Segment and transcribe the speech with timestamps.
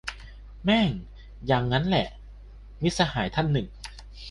[0.65, 0.89] แม่ง
[1.49, 2.07] ยังงั้นแหละ-
[2.81, 3.67] มิตรสหายท่านหนึ่ง